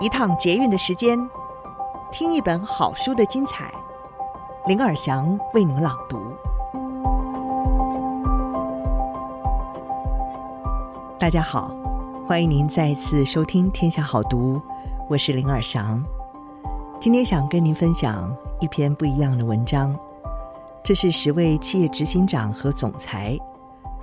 [0.00, 1.18] 一趟捷运的时间，
[2.12, 3.68] 听一本好书的精彩。
[4.66, 6.36] 林尔祥为您朗读。
[11.18, 11.74] 大家好，
[12.24, 14.56] 欢迎您再次收听《天下好读》，
[15.08, 16.00] 我是林尔祥。
[17.00, 19.98] 今天想跟您分享一篇不一样的文章，
[20.84, 23.36] 这是十位企业执行长和总裁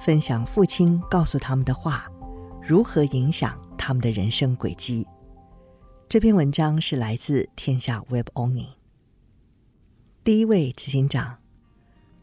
[0.01, 2.03] 分享父亲告诉他们的话，
[2.61, 5.07] 如何影响他们的人生轨迹。
[6.07, 8.67] 这篇文章是来自天下 Web Only。
[10.23, 11.37] 第一位执行长，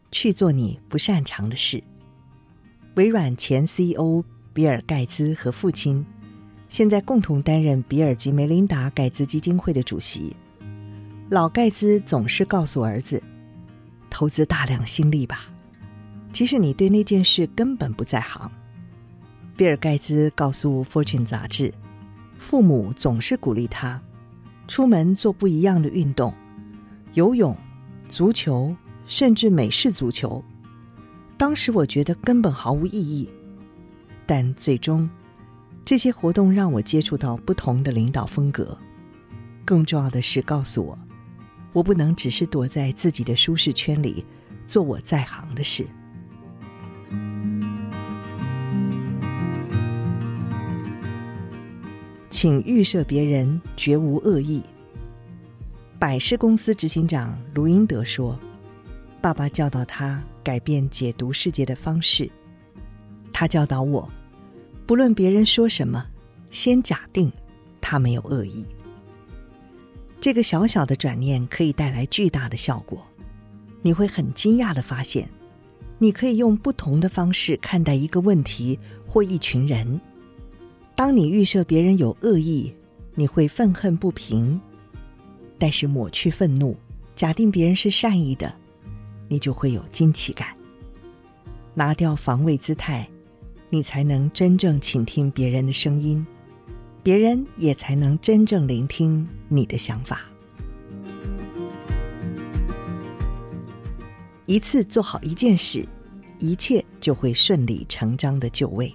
[0.09, 1.83] 去做你不擅长的事。
[2.95, 4.23] 微软前 CEO
[4.53, 6.03] 比尔盖茨和父亲，
[6.69, 10.33] 现在共同担任比尔及梅琳达盖茨基金会的主席。
[11.29, 13.21] 老盖茨总是告诉儿子
[14.09, 15.45] ：“投资大量心力吧，
[16.31, 18.49] 即使你对那件事根本不在行。”
[19.57, 21.71] 比尔盖茨告诉《Fortune》杂志。
[22.43, 23.99] 父母总是鼓励他
[24.67, 26.33] 出门做不一样的运动，
[27.13, 27.55] 游泳、
[28.09, 28.75] 足球，
[29.07, 30.43] 甚至美式足球。
[31.37, 33.29] 当时我觉得根本毫无意义，
[34.25, 35.09] 但最终
[35.85, 38.77] 这些活动让我接触到不同的领导风格。
[39.63, 40.99] 更重要的是，告诉我，
[41.71, 44.25] 我不能只是躲在自己的舒适圈里
[44.67, 45.87] 做我在行的事。
[52.43, 54.61] 请预设别人绝无恶意。
[55.97, 58.37] 百事公司执行长卢英德说
[59.23, 62.29] ：“爸爸教导他改变解读世界的方式。
[63.31, 64.09] 他教导我，
[64.85, 66.05] 不论别人说什么，
[66.51, 67.31] 先假定
[67.79, 68.65] 他没有恶意。
[70.19, 73.01] 这个小小的转念可以带来巨大的效果。
[73.81, 75.29] 你会很惊讶的发现，
[75.97, 78.77] 你可以用不同的方式看待一个问题
[79.07, 80.01] 或一群人。”
[80.95, 82.73] 当你预设别人有恶意，
[83.15, 84.59] 你会愤恨不平；
[85.57, 86.77] 但是抹去愤怒，
[87.15, 88.53] 假定别人是善意的，
[89.27, 90.49] 你就会有惊奇感。
[91.73, 93.09] 拿掉防卫姿态，
[93.69, 96.25] 你才能真正倾听别人的声音，
[97.01, 100.21] 别人也才能真正聆听你的想法。
[104.45, 105.87] 一次做好一件事，
[106.37, 108.93] 一切就会顺理成章的就位。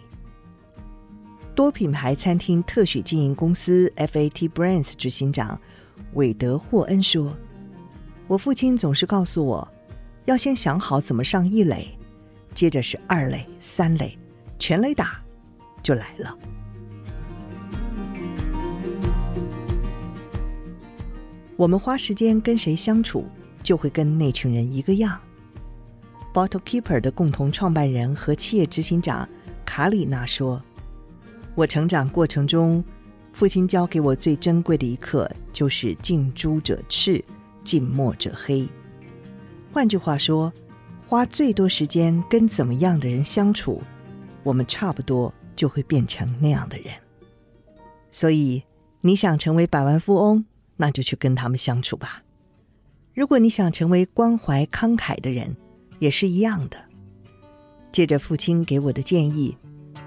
[1.59, 5.61] 多品牌餐厅特许经营公司 FAT Brands 执行长
[6.13, 7.37] 韦德霍恩说
[8.29, 9.69] ：“我父亲总是告诉我，
[10.27, 11.89] 要先想好怎么上一垒，
[12.55, 14.17] 接着是二垒、三垒，
[14.57, 15.21] 全垒打
[15.83, 16.39] 就来了。”
[21.57, 23.25] 我们花时间跟谁相处，
[23.65, 25.19] 就会跟那群人一个样。
[26.33, 29.29] Bottle Keeper 的共同创办人和企业执行长
[29.65, 30.63] 卡里娜说。
[31.59, 32.85] 我成长过程中，
[33.33, 37.21] 父亲教给我最珍贵的一课，就是近朱者赤，
[37.65, 38.65] 近墨者黑。
[39.73, 40.53] 换句话说，
[41.05, 43.83] 花最多时间跟怎么样的人相处，
[44.45, 46.95] 我们差不多就会变成那样的人。
[48.13, 48.63] 所以，
[49.01, 50.45] 你想成为百万富翁，
[50.77, 52.23] 那就去跟他们相处吧。
[53.15, 55.57] 如果你想成为关怀慷慨的人，
[55.99, 56.79] 也是一样的。
[57.91, 59.57] 借着父亲给我的建议。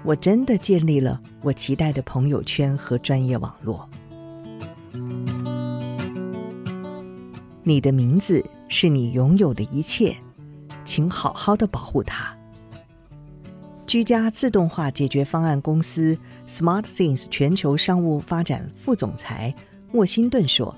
[0.04, 3.88] 我真的建立了我期待的朋友圈和专业网络。
[7.64, 10.16] 你的名字是你拥有的一切，
[10.84, 12.36] 请好好的保护它。
[13.86, 16.16] 居家自动化解决方案公司
[16.48, 19.54] SmartThings 全球商务发展副总裁
[19.90, 20.74] 莫辛顿说：“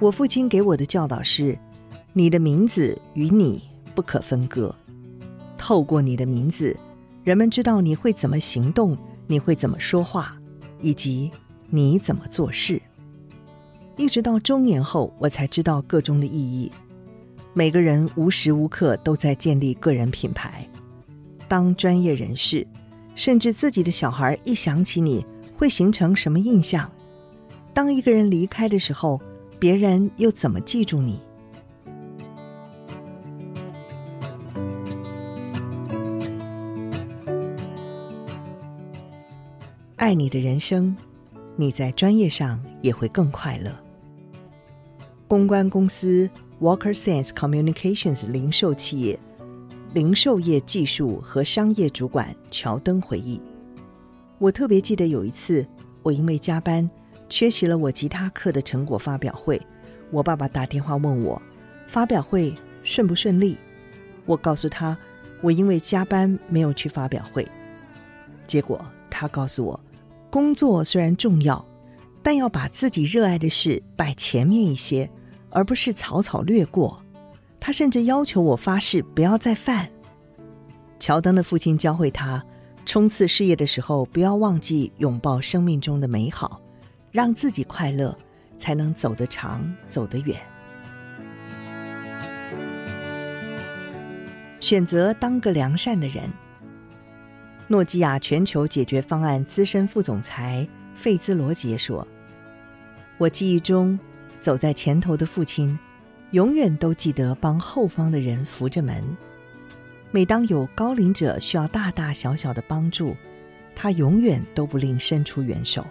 [0.00, 1.58] 我父亲给我的教导是，
[2.14, 3.62] 你的名字与你
[3.94, 4.74] 不可分割。
[5.58, 6.74] 透过你的名字。”
[7.26, 10.36] 人们知道你会怎么行动，你会怎么说话，
[10.80, 11.30] 以及
[11.68, 12.80] 你怎么做事。
[13.96, 16.70] 一直到中年后，我才知道个中的意义。
[17.54, 20.68] 每个人无时无刻都在建立个人品牌。
[21.48, 22.66] 当专业人士，
[23.14, 25.24] 甚至自己的小孩一想起你
[25.56, 26.90] 会形成什么印象？
[27.72, 29.20] 当一个人离开的时候，
[29.58, 31.18] 别人又怎么记住你？
[40.06, 40.96] 爱你的人生，
[41.56, 43.76] 你在专业上也会更快乐。
[45.26, 46.30] 公关公司
[46.60, 49.18] Walker Sense Communications 零售企业
[49.94, 53.40] 零售业技术和商业主管乔登回忆
[54.38, 55.66] ：“我特别记得有一次，
[56.04, 56.88] 我因为加班
[57.28, 59.60] 缺席了我吉他课的成果发表会。
[60.12, 61.42] 我爸爸打电话问我
[61.88, 62.54] 发表会
[62.84, 63.58] 顺不顺利，
[64.24, 64.96] 我告诉他
[65.40, 67.44] 我因为加班没有去发表会。
[68.46, 68.80] 结果
[69.10, 69.80] 他告诉我。”
[70.36, 71.64] 工作虽然重要，
[72.22, 75.10] 但要把自己热爱的事摆前面一些，
[75.48, 77.02] 而不是草草略过。
[77.58, 79.88] 他甚至要求我发誓不要再犯。
[81.00, 82.44] 乔登的父亲教会他，
[82.84, 86.60] 冲刺事业的时候不要忘记拥抱生命中的美好，
[87.10, 88.14] 让自己快乐，
[88.58, 90.38] 才能走得长，走得远。
[94.60, 96.30] 选择当个良善的人。
[97.68, 102.06] 诺基亚全球解决方案资深副总裁费兹罗杰说
[103.18, 103.98] ：“我记忆中，
[104.38, 105.76] 走在前头的父亲，
[106.30, 109.02] 永远都记得帮后方的人扶着门。
[110.12, 113.16] 每当有高龄者需要大大小小的帮助，
[113.74, 115.84] 他永远都不吝伸出援手。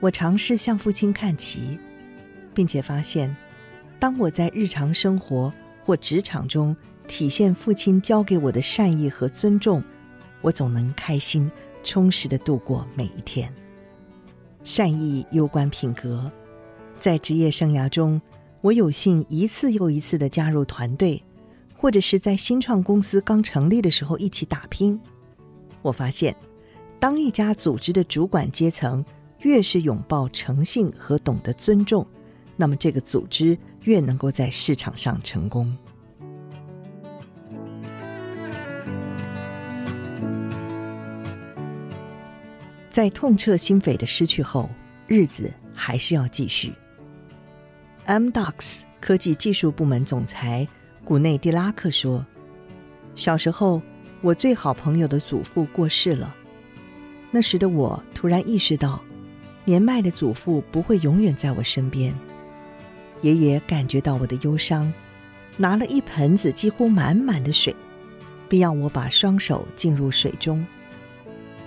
[0.00, 1.78] 我尝试向父亲看齐，
[2.54, 3.36] 并且发现，
[3.98, 5.52] 当我在日常生活
[5.82, 6.74] 或职场中
[7.06, 9.84] 体现父亲教给我的善意和尊重。”
[10.44, 11.50] 我总能开心、
[11.82, 13.50] 充实的度过每一天。
[14.62, 16.30] 善意攸关品格，
[17.00, 18.20] 在职业生涯中，
[18.60, 21.22] 我有幸一次又一次的加入团队，
[21.74, 25.00] 或者是在新创公司刚成立的时候一起打拼。
[25.80, 26.36] 我发现，
[27.00, 29.02] 当一家组织的主管阶层
[29.40, 32.06] 越是拥抱诚信和懂得尊重，
[32.54, 35.74] 那么这个组织越能够在市场上成功。
[42.94, 44.70] 在痛彻心扉的失去后，
[45.08, 46.72] 日子还是要继续。
[48.04, 50.64] M Docs 科技技术部门总裁
[51.02, 52.24] 古内蒂拉克说
[53.16, 53.82] ：“小时候，
[54.20, 56.32] 我最好朋友的祖父过世了。
[57.32, 59.02] 那时的我突然意识到，
[59.64, 62.16] 年迈的祖父不会永远在我身边。
[63.22, 64.94] 爷爷感觉到我的忧伤，
[65.56, 67.74] 拿了一盆子几乎满满的水，
[68.48, 70.64] 并要我把双手浸入水中。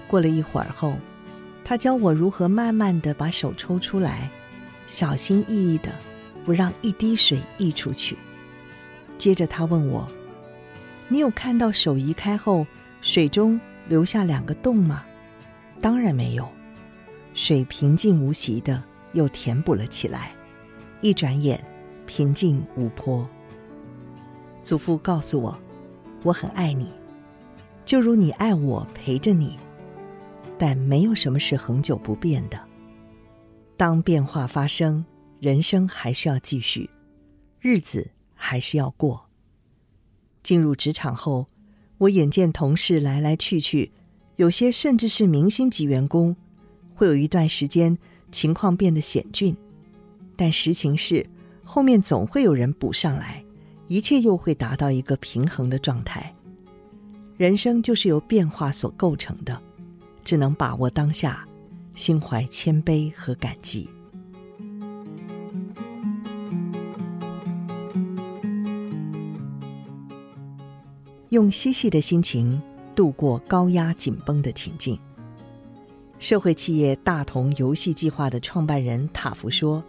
[0.08, 0.98] 过了一会儿后。”
[1.70, 4.32] 他教我如何慢慢地把手抽出来，
[4.86, 5.94] 小心翼翼的
[6.46, 8.18] 不让一滴水溢出去。
[9.18, 10.08] 接着他问我
[11.10, 12.66] ：“你有看到手移开后
[13.02, 13.60] 水中
[13.90, 15.04] 留下两个洞吗
[15.82, 16.48] ？”“当然没有。”
[17.36, 18.82] 水平静无奇的
[19.12, 20.32] 又填补了起来。
[21.02, 21.62] 一转眼，
[22.06, 23.28] 平静无波。
[24.64, 25.60] 祖父告诉我
[26.24, 26.94] ：“我很爱你，
[27.84, 29.60] 就如你爱我，陪着你。”
[30.58, 32.60] 但没有什么是恒久不变的。
[33.76, 35.06] 当变化发生，
[35.40, 36.90] 人生还是要继续，
[37.60, 39.24] 日子还是要过。
[40.42, 41.48] 进入职场后，
[41.98, 43.92] 我眼见同事来来去去，
[44.38, 46.36] 有些甚至是明星级员工。
[46.96, 47.96] 会有一段时间
[48.32, 49.56] 情况变得险峻，
[50.36, 51.24] 但实情是
[51.64, 53.46] 后面总会有人补上来，
[53.88, 56.34] 一切又会达到一个平衡的状态。
[57.38, 59.62] 人生就是由变化所构成的。
[60.28, 61.48] 只能把握当下，
[61.96, 63.90] 心怀谦卑和感激，
[71.30, 72.62] 用嬉戏的心情
[72.94, 75.00] 度过高压紧绷的情境。
[76.20, 79.82] 社会企业大同游戏计划的创办人塔福说：“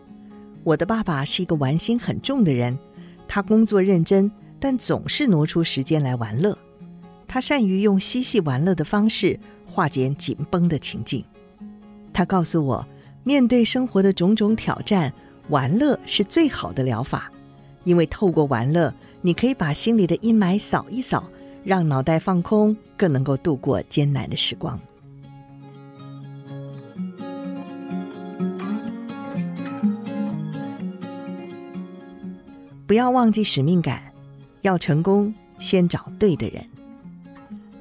[0.62, 2.79] 我的爸爸是一个玩心很重的人，
[3.26, 4.31] 他工作认真，
[4.61, 6.56] 但总是挪出时间来玩乐。
[7.26, 9.37] 他善于用嬉戏玩乐的方式。”
[9.78, 11.25] 化解紧绷的情境，
[12.12, 12.85] 他告诉我，
[13.23, 15.12] 面对生活的种种挑战，
[15.50, 17.30] 玩乐是最好的疗法，
[17.85, 18.92] 因为透过玩乐，
[19.23, 21.30] 你可以把心里的阴霾扫一扫，
[21.62, 24.76] 让脑袋放空，更能够度过艰难的时光。
[32.85, 34.12] 不要忘记使命感，
[34.62, 36.68] 要成功，先找对的人。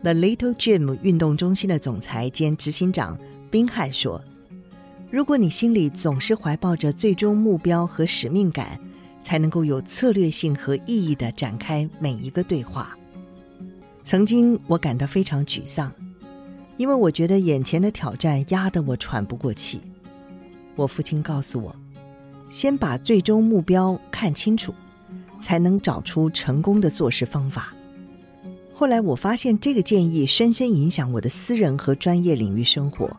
[0.08, 3.20] The Little Gym 运动中心的总裁兼执行长
[3.52, 4.24] 宾汉说
[5.12, 8.80] ：“如果你心里总是怀抱着最终目标和使命感，
[9.22, 12.98] 才能够有策略性和意义地展开每一个对话。”
[14.06, 15.92] 曾经我感到非常沮丧，
[16.78, 19.82] 因为我觉得眼前的挑战压得我喘不过气。
[20.78, 21.76] 我父亲告诉我
[22.50, 24.74] ：“先把最终目标看清楚，
[25.42, 27.74] 才能找出成功的做事方法。”
[28.80, 33.10] 后来我发现这个建议深深影响我的私人和专业领域生活，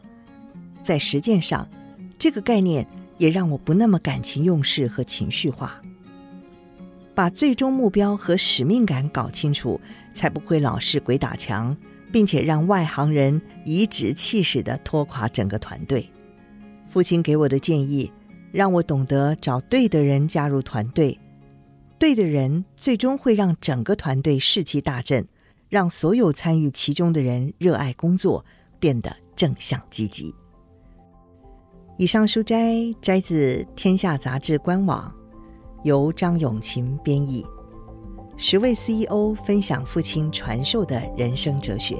[0.84, 1.68] 在实践上，
[2.16, 2.86] 这个概念
[3.16, 5.82] 也让我不那么感情用事和情绪化。
[7.12, 9.80] 把最终目标和使命感搞清楚，
[10.14, 11.76] 才不会老是鬼打墙，
[12.12, 16.08] 并且让外行人颐指气使地拖垮整个团队。
[16.88, 18.12] 父亲给我的建议，
[18.52, 21.18] 让我懂得找对的人加入团队，
[21.98, 25.26] 对的人最终会让整个团队士气大振。
[25.68, 28.44] 让所有参与其中的人热爱工作，
[28.78, 30.34] 变得正向积极。
[31.96, 35.12] 以上书摘摘自《天下》杂志官网，
[35.82, 37.44] 由张永琴编译。
[38.36, 41.96] 十位 CEO 分享父亲传授的人生哲学。